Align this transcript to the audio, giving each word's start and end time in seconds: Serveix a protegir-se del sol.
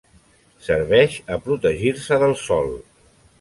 Serveix 0.67 1.17
a 1.35 1.37
protegir-se 1.49 2.19
del 2.25 2.35
sol. 2.47 2.73